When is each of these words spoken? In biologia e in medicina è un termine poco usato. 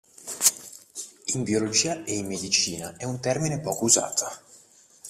In 1.35 1.43
biologia 1.43 2.03
e 2.03 2.15
in 2.17 2.25
medicina 2.25 2.97
è 2.97 3.05
un 3.05 3.19
termine 3.19 3.59
poco 3.59 3.85
usato. 3.85 4.25